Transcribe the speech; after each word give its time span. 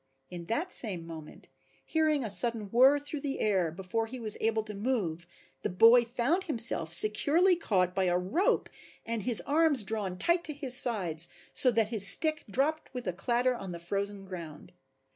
In 0.31 0.45
that 0.45 0.71
same 0.71 1.05
moment, 1.05 1.47
hearing 1.85 2.23
a 2.23 2.29
sudden 2.31 2.71
whirr 2.71 2.97
through 2.97 3.21
the 3.21 3.39
air, 3.39 3.69
before 3.69 4.07
he 4.07 4.19
was 4.19 4.35
able 4.41 4.63
to 4.63 4.73
move 4.73 5.27
the 5.61 5.69
boy 5.69 6.05
found 6.05 6.45
himself 6.45 6.91
securely 6.91 7.55
caught 7.55 7.93
by 7.93 8.05
a 8.05 8.17
rope 8.17 8.67
and 9.05 9.21
his 9.21 9.41
arms 9.45 9.83
drawn 9.83 10.17
tight 10.17 10.43
to 10.45 10.53
his 10.53 10.73
sides 10.75 11.27
so 11.53 11.69
that 11.69 11.89
his 11.89 12.07
stick 12.07 12.45
dropped 12.49 12.91
with 12.95 13.05
a 13.05 13.13
clatter 13.13 13.53
on 13.53 13.73
the 13.73 13.77
frozen 13.77 14.25
ground. 14.25 14.73